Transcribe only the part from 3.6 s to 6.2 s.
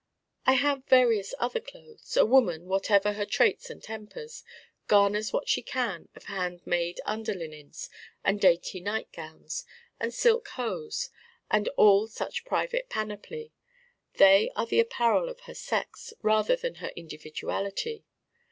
and tempers garners what she can